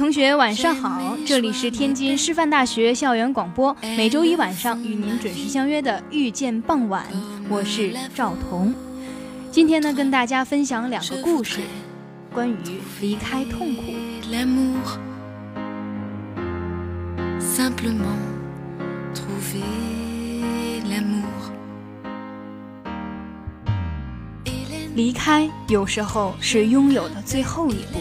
[0.00, 1.14] 同学，晚上好！
[1.26, 7.04] 这里是天津师范大学校园广播，每周一晚上与您准时相约的《遇见傍晚》，
[7.50, 8.74] 我是赵彤。
[9.50, 11.60] 今天呢，跟大家分享两个故事，
[12.32, 13.82] 关于离开痛苦。
[24.94, 28.00] 离开有时候是拥有的最后一步。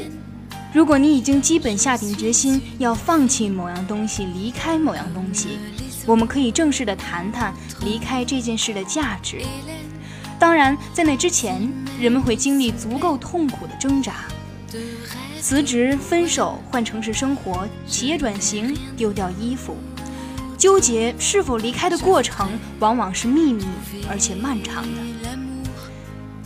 [0.71, 5.57] 如果你已经基本下定决心要放弃某样东西，离开某样东西，
[6.05, 7.53] 我们可以正式的谈谈
[7.83, 9.41] 离开这件事的价值。
[10.37, 11.67] 当然，在那之前，
[11.99, 14.25] 人们会经历足够痛苦的挣扎。
[15.41, 19.75] 辞职、分手、换城市生活、企业转型、丢掉衣服，
[20.55, 22.47] 纠结是否离开的过程，
[22.79, 23.65] 往往是秘密
[24.07, 25.18] 而且漫长的。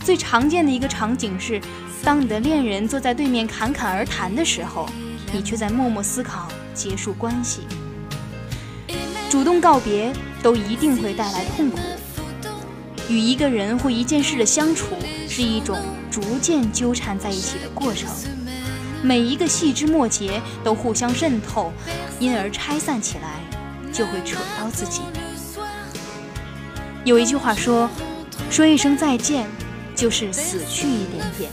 [0.04, 1.58] 最常见的一个场景是，
[2.02, 4.86] 当你的恋人坐在对面侃侃而谈的时候，
[5.32, 7.62] 你却在默默思考结束关系。
[9.30, 10.12] 主动告别
[10.42, 11.78] 都一定会带来痛苦。
[13.08, 14.94] 与一个人或一件事的相处，
[15.26, 15.78] 是一种
[16.10, 18.10] 逐渐纠缠在一起的过程。
[19.02, 21.72] 每一个细枝末节都互相渗透，
[22.20, 23.40] 因而拆散起来，
[23.90, 25.00] 就会扯到自己。
[27.04, 27.88] 有一句话说
[28.50, 29.46] ：“说一声再见，
[29.94, 31.50] 就是死去一点点。”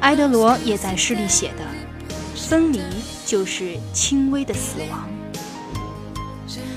[0.00, 1.64] 埃德罗也在诗里写的
[2.36, 2.80] ：“分离
[3.24, 5.08] 就是轻微的死亡。”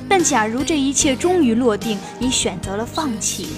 [0.10, 3.50] 但假如这一切终于落定，你选择了放弃，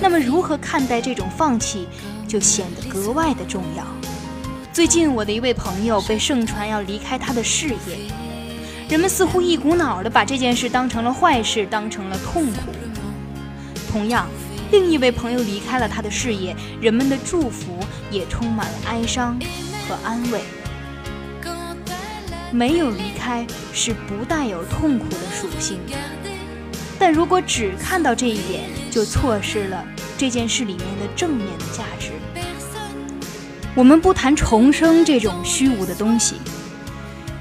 [0.00, 1.88] 那么如何看待这种放弃，
[2.28, 3.84] 就显得格外的重要。
[4.72, 7.76] 最近，我的一位朋友被盛传要离开他的事业，
[8.88, 12.72] 人们似乎一股脑的把这件事当成了坏事，当成了痛苦。
[13.90, 14.28] 同样，
[14.72, 17.78] 另一位朋友离开了他的事业，人们的祝福
[18.10, 19.38] 也充满了哀伤
[19.86, 20.40] 和安慰。
[22.50, 25.78] 没有离开是不带有痛苦的属性，
[26.98, 29.84] 但如果只看到这一点，就错失了
[30.16, 32.12] 这件事里面的正面的价值。
[33.74, 36.36] 我们不谈重生这种虚无的东西，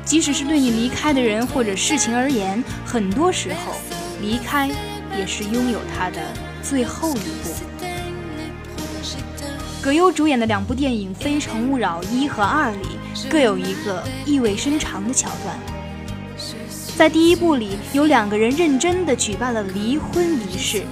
[0.04, 3.74] 即使是对你离开的人或者事情而言，很多时候
[4.22, 4.70] 离开
[5.18, 6.22] 也是拥有它的
[6.62, 7.50] 最后一步。
[9.82, 12.88] 葛优主演的两部电影《非诚勿扰一》和二里
[13.30, 15.58] 各有一个意味深长的桥段。
[16.96, 20.84] 在第一部里，有两个人认真地举办了离婚仪式，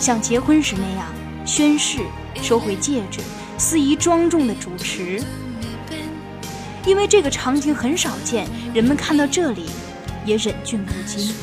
[0.00, 1.06] 像结婚时那样
[1.44, 1.98] 宣誓、
[2.40, 3.20] 收回戒指。
[3.58, 5.22] 司仪庄重的主持，
[6.86, 9.66] 因为这个场景很少见，人们看到这里
[10.24, 11.34] 也忍俊不禁。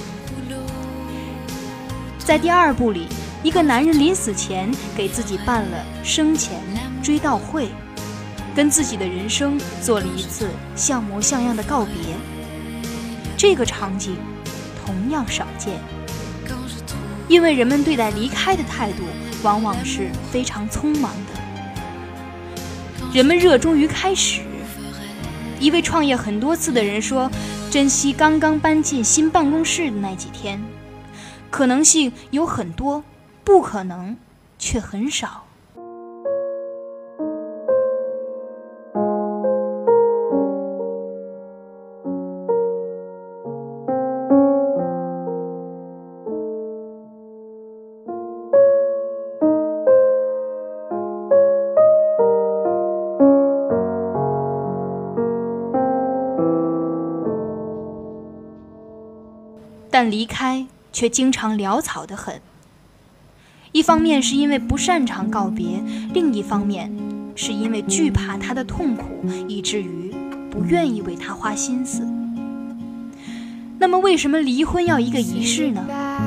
[2.18, 3.08] 在第二部里，
[3.44, 6.60] 一个男人临死前给自己办了生前
[7.04, 7.70] 追悼会，
[8.56, 11.94] 跟自己的人生做了一次像模像样的告别。
[13.38, 14.18] 这个场景
[14.84, 15.80] 同样少见，
[17.28, 19.04] 因为人们对待离开的态度
[19.44, 21.34] 往往是非常匆忙的。
[23.14, 24.42] 人们热衷于开始。
[25.60, 27.32] 一位创业很多次的人说
[27.72, 30.62] ：“珍惜刚刚搬进新办公室的那几天，
[31.50, 33.04] 可能性有很多，
[33.48, 34.18] 不可能
[34.60, 35.46] 却很少。
[59.90, 62.42] 但离开却经常潦草的很。
[63.78, 65.80] 一方面是因为不擅长告别，
[66.12, 66.92] 另一方面
[67.36, 69.04] 是因为惧怕他的痛苦，
[69.48, 70.12] 以至于
[70.50, 72.02] 不愿意为他花心思。
[73.78, 75.86] 那么，为什么离婚要一个仪式呢？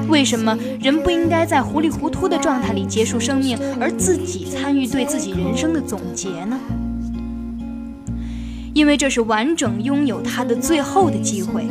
[0.08, 6.56] 为什么人不应该在糊里糊涂的状态里结束生命，而自己参与对自己人生的总结呢？
[8.72, 11.66] 因为这是完整拥有他的最后的机会，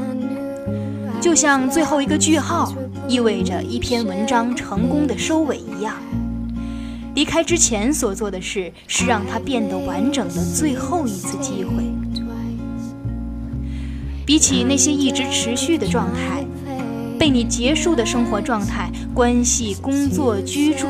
[1.21, 2.73] 就像最后一个句号
[3.07, 5.95] 意味着一篇文章成功的收尾一样。
[7.13, 11.83] 离开之前所做的事，是让它变得完整的最后一次机会。
[14.25, 16.45] 比起那些一直持续的状态，
[17.17, 20.85] 被你结束的生活状态、关系、工作、居住，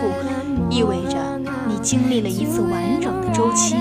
[0.69, 1.17] 意味着
[1.67, 3.75] 你经历了一次完整的周期，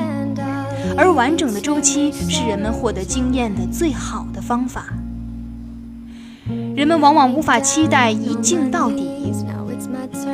[0.96, 4.86] 而完整的周期是人们获得经验的最好的方法。
[6.78, 9.32] 人们往往无法期待一镜到底，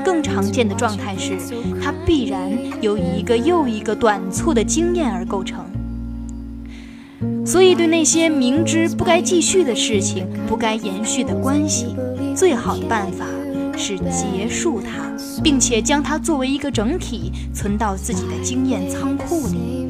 [0.04, 1.38] 更常见的状态是，
[1.82, 2.52] 它必然
[2.82, 5.64] 由一个又一个短促的经验而构成。
[7.46, 11.96] 所以，对那些明知不该继续的事情、不该延续的关系，
[12.36, 13.24] 最好的办法
[13.74, 15.10] 是结束它，
[15.42, 19.83] 并且将它作为一个整体存到自己的经验仓库里。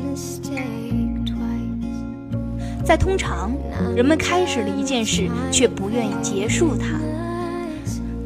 [2.85, 3.51] 在通常，
[3.97, 7.01] 人们开始了一件事，却不愿意结束它。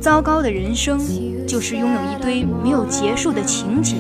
[0.01, 0.99] 糟糕的人生
[1.47, 3.95] 就是拥有一堆没有结束的情节，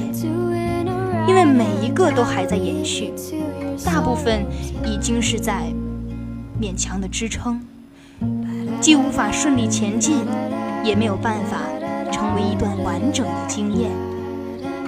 [1.28, 3.12] 因为每一个都还在延续。
[3.84, 4.44] 大部分
[4.84, 5.72] 已经是在
[6.60, 7.60] 勉强的支撑，
[8.80, 10.16] 既无法顺利前进，
[10.82, 11.58] 也没有办法
[12.10, 13.90] 成为一段完整的经验。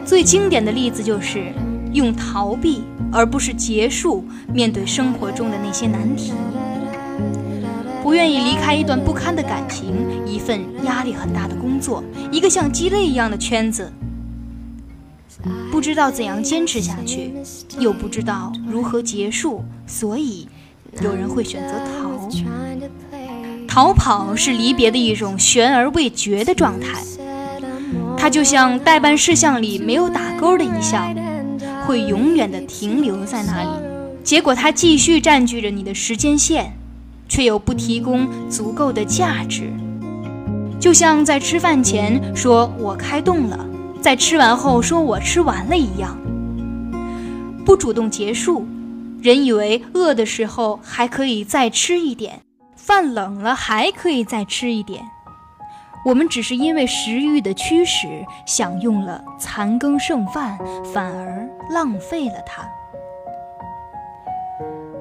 [0.04, 1.52] 最经典的例子就是
[1.92, 2.82] 用逃避
[3.12, 6.32] 而不是结束面对生活中的那些难题。
[8.02, 9.94] 不愿意离开一段不堪的感情，
[10.26, 12.02] 一份压力很大的工作，
[12.32, 13.92] 一个像鸡肋一样的圈子。
[15.70, 17.32] 不知道怎样坚持下去，
[17.78, 20.48] 又不知道如何结束，所以
[21.02, 22.10] 有人会选择逃。
[23.68, 27.00] 逃跑是离别的一种悬而未决的状态，
[28.18, 31.14] 它就像待办事项里没有打勾的一项，
[31.90, 33.68] 会永远的停留在那里。
[34.22, 36.72] 结果它继续占据着你的时间线，
[37.28, 39.72] 却又不提供足够的价值。
[40.78, 43.66] 就像在吃饭前说“我开动了”。
[44.00, 46.16] 在吃完后说“我吃完了”一样，
[47.66, 48.64] 不主动结束，
[49.20, 52.40] 人以为饿的时候还可以再吃一点，
[52.76, 55.02] 饭冷了还可以再吃一点。
[56.04, 58.08] 我们只是因为食欲的驱使，
[58.46, 60.58] 享用了残羹剩饭，
[60.92, 62.66] 反而浪费了它。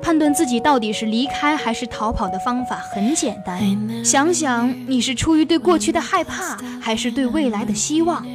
[0.02, 3.62] 判断自己到底是离开还是逃跑的方法很简单，
[4.04, 8.26] 想想你是出于对过去的害怕，还是对未来的希望。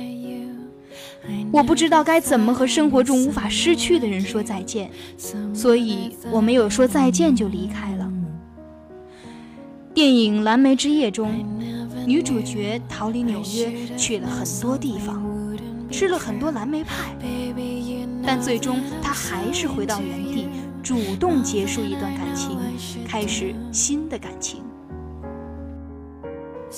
[1.52, 4.90] 我不知道该怎么和生活中无法失去的人说再见，
[5.54, 8.10] 所以我没有说再见就离开了。
[9.92, 11.32] 电影《蓝莓之夜》中，
[12.06, 15.22] 女主角逃离纽约，去了很多地方，
[15.90, 17.14] 吃了很多蓝莓派，
[18.24, 20.48] 但最终她还是回到原地，
[20.82, 22.58] 主动结束一段感情，
[23.06, 24.62] 开始新的感情。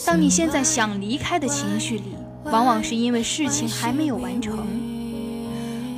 [0.05, 2.15] 当你现在想离开的情绪里。
[2.53, 4.57] 往往是因为事情还没有完成，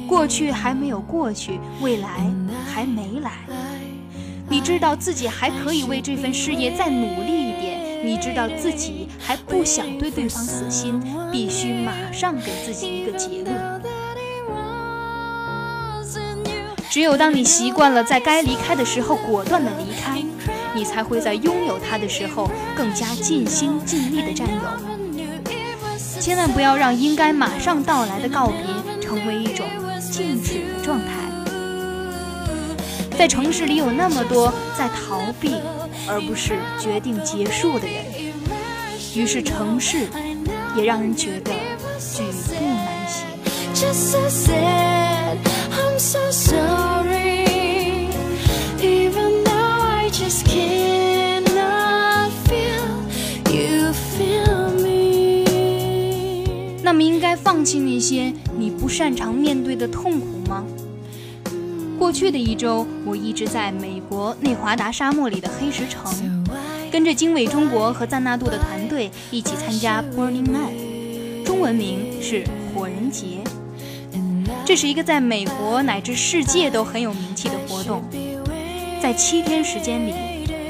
[0.06, 2.08] 过去还没有过去，未来
[2.72, 3.32] 还没来。
[4.48, 11.00] 你知道自己还可以为这份事业再努力一点，你知道自己还不想对对方死心，
[11.30, 13.54] 必须马上给自己一个结论。
[16.90, 20.22] 只有当你习惯了在该离开的时候果断的离开，
[20.74, 24.60] 你才会在拥有它的时候更加尽心尽力的占有。
[26.20, 28.58] 千万不要让应该马上到来的告别
[29.00, 29.66] 成为一种
[30.00, 31.27] 静止的状态。
[33.18, 35.56] 在城市里有那么多在逃避，
[36.06, 38.04] 而不是决定结束的人，
[39.12, 40.06] 于是城市
[40.76, 41.50] 也让人觉得
[41.98, 43.26] 举步难行。
[56.84, 60.64] 那么应该放弃那些你不擅长面对的痛苦吗？
[61.98, 66.44] 过去的一周，我一直在美国内华达沙漠里的黑石城，
[66.92, 73.42] 跟着经纬中国和赞纳度的团队一起参加 Burning Man，中文名是火人节。
[74.64, 78.04] 这是一个在美国乃至世界都很有名气的活动。
[79.02, 80.14] 在七天时间里，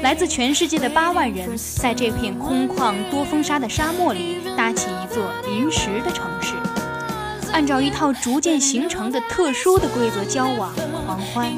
[0.01, 6.55] 来自全世界的八万人，在这片空旷多风沙的沙漠里搭起一座临时的城市，
[7.51, 10.73] 按照一套逐渐形成的特殊的规则交往
[11.19, 11.51] 欢。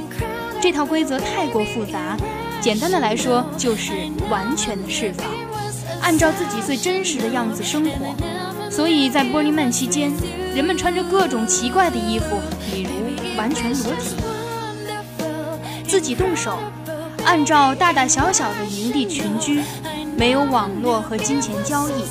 [0.62, 2.18] 这套规则太过复杂，
[2.60, 3.94] 简单的来说就是
[4.30, 5.26] 完全的释放，
[6.02, 8.16] 按照自己最真实的样子生活。
[8.70, 10.12] 所以在 Burning Man 期间，
[10.56, 12.38] 人们穿着各种奇怪的衣服，
[12.72, 14.16] 比如完全裸体，
[15.88, 16.58] 自己动手。
[17.24, 19.62] 按照大大小小的营地群居，
[20.18, 22.04] 没有网络和金钱交易，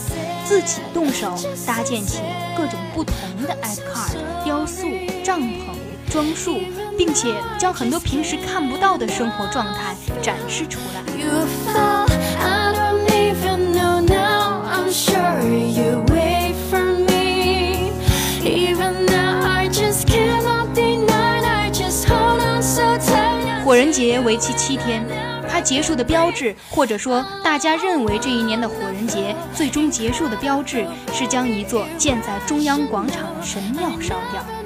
[0.45, 1.35] 自己动手
[1.67, 2.19] 搭建起
[2.57, 4.87] 各种不同的 art card 雕塑、
[5.25, 5.80] 帐篷、
[6.11, 6.59] 装束，
[6.99, 11.01] 并且将很多平时看不到的生活状态展示出来。
[23.65, 25.07] 火人节为期七天，
[25.49, 34.60] 它结束的标志，或者说大家认为这一年的火人节最终结束的标志，是将一座建在中央广场的神庙烧掉。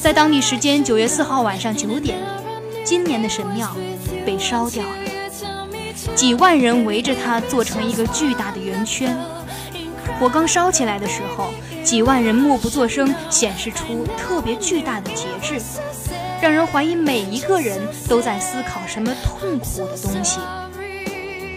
[0.00, 2.18] 在当地时间九月四号晚上九点，
[2.84, 3.74] 今年的神庙
[4.24, 4.96] 被烧掉了，
[6.14, 9.16] 几万人围着它做成一个巨大的圆圈。
[10.20, 11.50] 火刚烧起来的时候，
[11.82, 15.60] 几万人默不作声，显示出特别巨大的节制。
[16.40, 20.38] 让人怀疑每一个人都在思考什么痛苦的东西。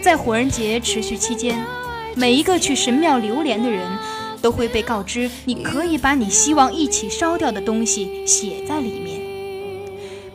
[0.02, 1.64] 在火人节持续期间，
[2.16, 3.86] 每一个去神庙流连的人
[4.42, 9.20] 都会被告知，你可以把你希望一起烧掉的东西写在里面，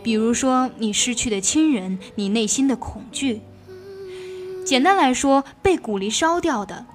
[0.02, 3.42] 比如说你失去的亲人，你内心的恐惧。
[4.66, 6.86] 简单来说，被鼓励烧掉的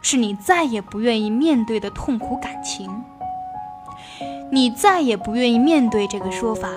[0.00, 2.90] 是你再也不愿意面对的痛苦感情。
[4.50, 6.68] 你再也不愿意面对这个说法。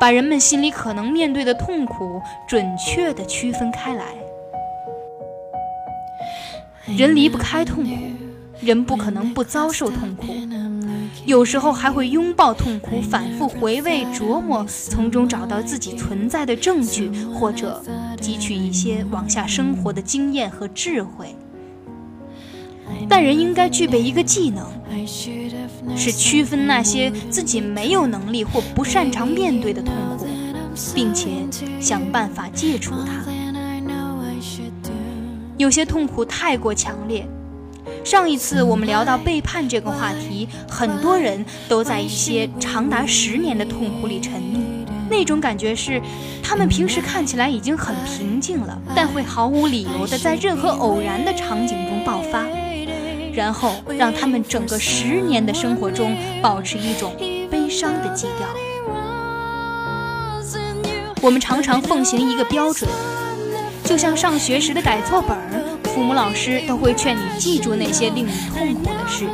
[0.00, 4.04] 把人们心里可能面对的痛苦准确地区分开来。
[6.86, 7.90] 人离不开痛苦，
[8.60, 10.34] 人不可能不遭受痛苦，
[11.24, 17.82] 有时候还会拥抱痛苦，反复回味琢磨，从中找到自己存在的证据，或者
[18.20, 21.34] 汲取一些往下生活的经验和智慧。
[23.08, 24.66] 但人应该具备一个技能。
[25.96, 30.26] 是区分那些自己没有能力或不擅长面对的痛苦，
[30.94, 31.30] 并且
[31.80, 33.24] 想办法戒除它。
[35.56, 37.26] 有些痛苦太过强烈。
[38.04, 44.58] 上一次我们聊到背叛这个话题，很多人都在一些长达十年的痛苦里沉溺。
[45.10, 46.00] 那种感觉是，
[46.42, 52.44] 他们平时看起来已经很平静了，但会毫无理由的在任何偶然的场景中爆发。
[53.34, 57.14] 然后让他们整个十年的生活中保持一种
[57.48, 58.48] 悲伤的基调。
[61.20, 62.90] 我们常常奉行一个标准，
[63.84, 65.38] 就像上学时的改错本，
[65.98, 69.26] 父母老师都会劝你记住那些令你痛苦的事，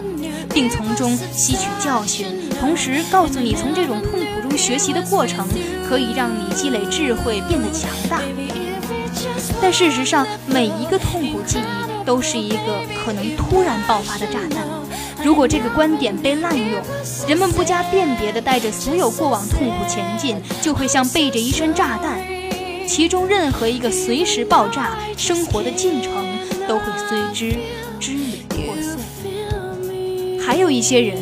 [0.55, 2.27] 并从中吸取教训，
[2.59, 5.47] 同时告诉你从这种痛苦中学习的过程
[5.87, 8.23] 可以让你积累智慧，变得强大。
[9.61, 11.85] 但事实上，每一个痛苦记忆。
[12.05, 14.69] 都是一个可能突然爆发的炸弹。
[15.25, 16.83] 如果这个观点被滥用，
[17.27, 22.21] 人们不加辨别地带着所有过往痛苦前进，就会像背着一身炸弹，
[22.87, 26.13] 其中任何一个随时爆炸，生活的进程
[26.69, 27.57] 都会随之
[28.01, 30.39] 支离破碎。
[30.41, 31.17] 还有一些人，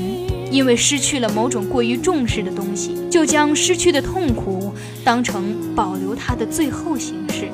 [0.50, 4.72] 因为失去了某种过于重视的东西，就将失去的痛苦
[5.04, 7.48] 当成保留它的最后形式。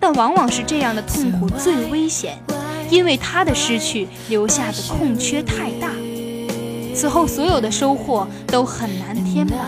[0.00, 2.36] 但往往是这样的痛苦最危险，
[2.90, 5.92] 因为他的失去留下的空缺太大，
[6.92, 9.58] 此后所有的收获都很难填满。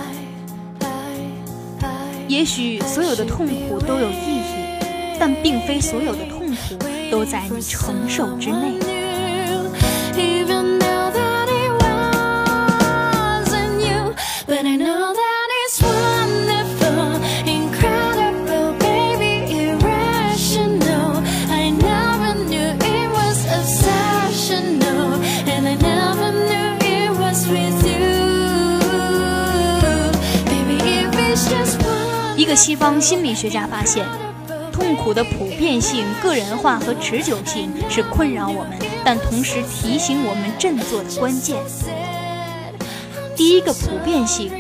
[2.27, 4.79] 也许所有的痛苦都有意义，
[5.21, 8.95] 但并非所有的痛苦都在你承受之内。
[32.37, 34.07] 一个西方心理学家发现，
[35.05, 41.59] 苦的普遍性、个人化和持久性是困扰我们，但同时提醒我们振作的关键。
[43.37, 44.51] 第一个普遍性，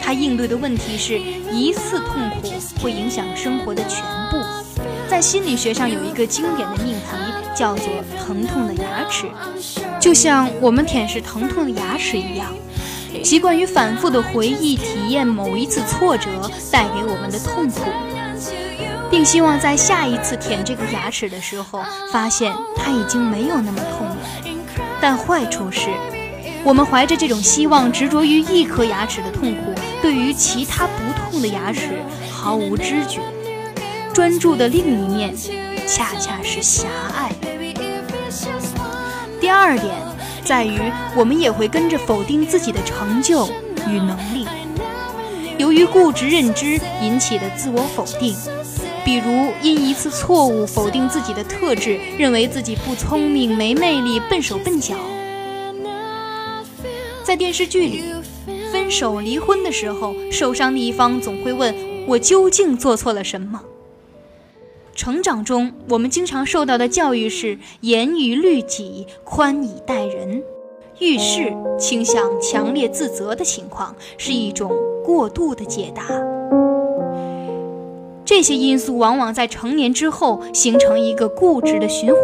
[0.00, 1.18] 它应对的问题是
[1.52, 2.50] 一次痛苦
[2.82, 4.38] 会影响生活的全部。
[5.06, 7.86] 在心理学上有一个经典的命题，叫做
[8.24, 9.26] “疼痛的牙齿”，
[10.00, 12.46] 就像我们舔舐疼痛的牙齿一样。
[13.22, 16.30] 习惯于反复的回忆、体验某一次挫折
[16.72, 17.82] 带给我们的痛苦。
[19.10, 24.16] 并希望在下一次舔这个牙齿的时候，发现它已经没有那么痛了。
[25.00, 25.88] 但坏处是，
[26.62, 31.90] 我们怀着这种希望，执着于一颗牙齿的痛苦，对于其他不痛的牙齿
[32.30, 33.20] 毫无知觉。
[34.12, 35.34] 专注的另一面，
[35.86, 36.86] 恰恰是狭
[37.16, 37.30] 隘。
[39.40, 39.94] 第二点，
[40.44, 40.78] 在于
[41.16, 43.46] 我们也会跟着否定自己的成就
[43.88, 44.46] 与能力。
[45.56, 48.36] 由于固执认知引起的自我否定，
[49.10, 54.94] 比如因一次错误否定自己的特质，认为自己不聪明、没魅力、笨手笨脚。
[57.24, 58.04] 在电视剧里，
[58.70, 61.74] 分手离婚的时候，受伤的一方总会问
[62.06, 63.60] 我究竟做错了什么。
[64.94, 70.40] 成长中，我们经常受到的教育是严于律己、宽以待人，
[71.00, 74.70] 遇事倾向强烈自责的情况是一种
[75.04, 76.29] 过度的解答。
[78.30, 82.16] 这些因素往往在成年之后形成一个固执的循环。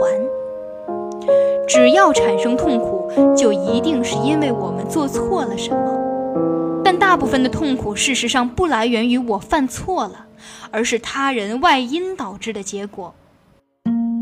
[1.67, 6.81] 只要产生痛苦，就一定是因为我们做错了什么。
[6.85, 10.27] 但大部分的痛苦，事实上不来源于我犯错了。
[10.71, 13.13] 而是他人外因导致的结果，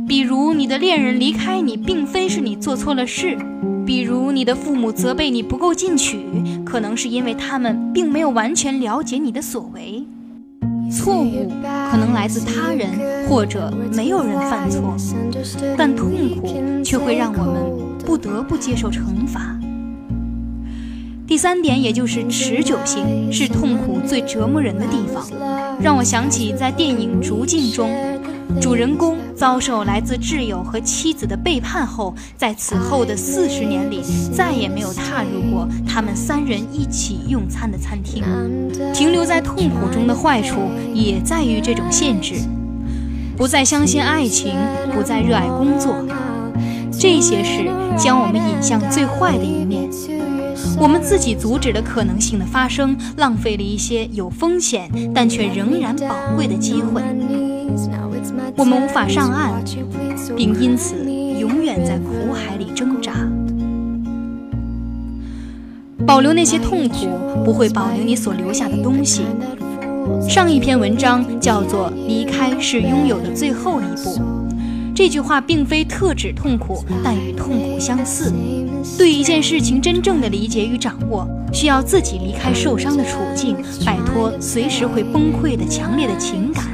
[0.08, 3.36] 比如你的恋人离开你，并非是你做错了事；
[3.84, 6.24] 比如你的父母责备你不够进取，
[6.64, 10.02] 可能是因为他们并没有完全了解你的所为。
[10.94, 11.48] 错误
[11.90, 12.88] 可能来自他人，
[13.28, 14.96] 或者没有人犯错，
[15.76, 19.58] 但痛苦却会让我们不得不接受惩罚。
[21.26, 25.26] 第三点，也就是持久性，是痛苦最折磨人的地方，
[25.80, 27.90] 让我想起在电影《逐境》中，
[28.61, 38.22] 主人公遭受来自挚友和妻子的背叛后，在此后的四十年里，再也没有踏入过他们三人一起用餐的餐厅。
[38.92, 42.37] 停留在痛苦中的坏处，也在于这种限制：
[43.37, 44.55] 不再相信爱情，
[44.94, 45.94] 不再热爱工作，
[46.92, 47.64] 这些事
[47.98, 49.88] 将我们引向最坏的一面。
[50.78, 57.02] 我们自己阻止了可能性的发生，浪费了一些有风险但却仍然宝贵的机会。
[58.56, 59.62] 我们无法上岸，
[60.37, 60.94] 并因此
[61.38, 63.12] 永远在苦海里挣扎。
[66.06, 67.08] 保留那些痛苦，
[67.44, 69.22] 不会保留你所留下的东西。
[70.28, 74.10] 上一篇文章叫做《离开是拥有的最后一步》。
[74.94, 78.32] 这句话并非特指痛苦，但与痛苦相似。
[78.98, 86.64] 对一件事情真正的理解与掌握，需要自己离开受伤的处境，摆脱随时会崩溃的强烈的情感。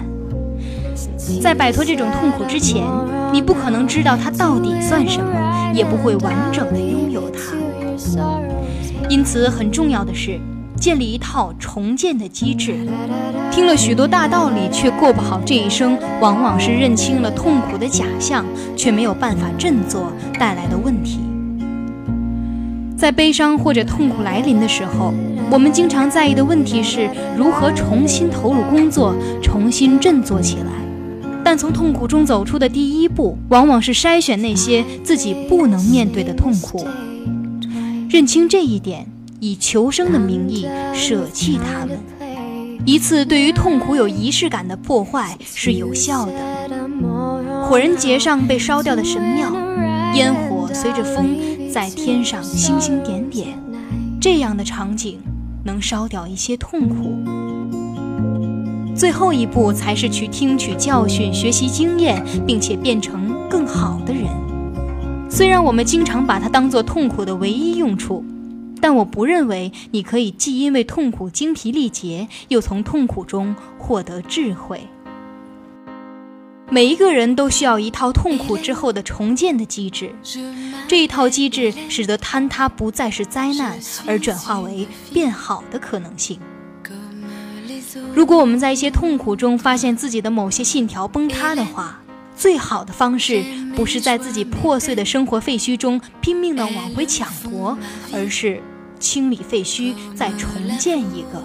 [1.42, 2.85] 在摆脱这种痛苦之前，
[3.33, 7.56] 你不可能知道它到底算什么，也不会完整的拥有它。
[9.09, 10.38] 因此，很重要的是。
[10.76, 12.74] 建立一套重建的机制。
[13.50, 21.20] 听了许多大道理，却过不好这一生，往往是认清了痛苦的假象，却没有办法振作带来的问题。
[22.96, 25.12] 在悲伤或者痛苦来临的时候，
[25.50, 30.72] 我们经常在意的问题是如何重新投入工作，重新振作起来。
[31.50, 36.86] 但从痛苦中走出的第一步，往往是筛选那些自己不能面对的痛苦。
[38.08, 39.04] 认清这一点。
[39.40, 41.98] 以求生的名义舍弃他们，
[42.84, 46.32] 一次对于痛苦有仪式感的破坏是有效的。
[47.64, 49.52] 火人节上被烧掉的神庙，
[50.14, 51.36] 烟火随着风
[51.72, 53.58] 在天上星星点点，
[54.20, 55.18] 这样的场景
[55.64, 57.19] 能烧掉一些痛苦。
[59.00, 64.24] 最后一步才是去听取教训、学习经验，并且变成更好的人。
[65.30, 68.22] 虽然我们经常把它当做痛苦的唯一用处。
[68.82, 74.82] 但我不认为你可以既因为痛苦精疲力竭，又从痛苦中获得智慧。
[76.68, 80.14] 每一个人都需要一套痛苦之后的重建的机制，
[80.86, 86.38] 这一套机制使得坍塌不再是灾难，而转化为变好的可能性。
[88.14, 92.00] 如果我们在一些痛苦中发现自己的某些信条崩塌的话，
[92.37, 93.42] 最好的方式
[93.74, 97.76] 不是在自己破碎的生活废墟中拼命地往回抢夺，
[98.12, 98.61] 而是。
[98.98, 101.42] 清理废墟，再重建一个。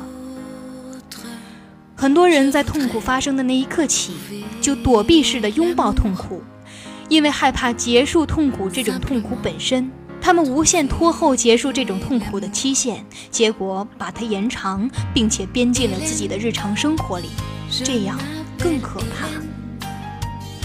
[1.96, 4.12] 很多人在痛苦发生的那一刻起，
[4.60, 6.44] 就躲避式的拥抱痛苦，
[7.08, 9.90] 因为害怕结束痛苦这种痛苦本身，
[10.26, 17.30] 他们无限拖后结束这种痛苦的期限，结果把它延长，并且编进了自己的日常生活里，
[17.70, 18.18] 这样
[18.58, 19.28] 更可怕。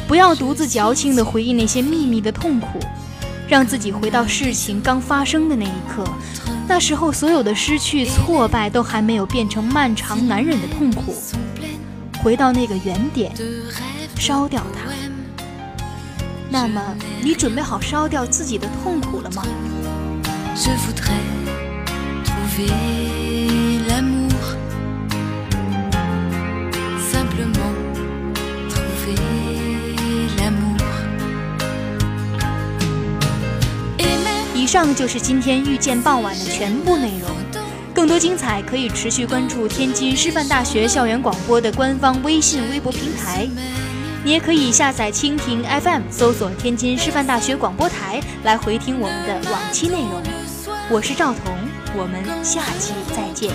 [0.09, 2.81] 不要独自矫情地回忆那些秘密的痛苦。
[3.47, 6.05] 让自己回到事情刚发生的那一刻，
[6.67, 11.15] 那时候所有的失去、挫败都还没有变成漫长难忍的痛苦。
[12.23, 13.31] 回到那个原点，
[14.17, 15.10] 烧掉它。
[16.53, 16.83] 那么，
[17.23, 19.45] 你准备好烧掉自己的痛苦了吗？
[34.55, 37.31] 以上就是今天遇见傍晚的全部内容。
[37.95, 43.49] 更多精彩可以持续关注天津师范大学校园广播的官方微信、微博平台。
[44.23, 50.23] 你也可以下载蜻蜓 FM，搜索天津师范大学广播台来回听我们的往期内容。
[50.91, 51.57] 我是赵彤，
[51.97, 53.51] 我们下期再见。